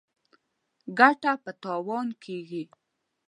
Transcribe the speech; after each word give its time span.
ګټه 0.97 1.33
په 1.43 1.51
تاوان 1.63 2.07
کېږي. 2.23 2.63